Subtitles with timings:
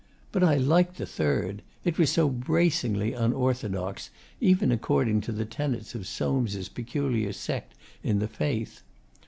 [0.31, 5.93] But I liked the third: it was so bracingly unorthodox, even according to the tenets
[5.93, 8.81] of Soames' peculiar sect in the faith.